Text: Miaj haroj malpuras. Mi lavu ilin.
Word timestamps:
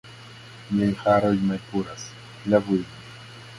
Miaj 0.77 0.87
haroj 1.01 1.31
malpuras. 1.51 2.09
Mi 2.33 2.57
lavu 2.57 2.81
ilin. 2.81 2.93